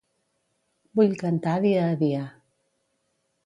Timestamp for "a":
1.93-1.95